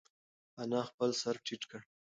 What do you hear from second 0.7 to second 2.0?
خپل سر ټیټ کړ.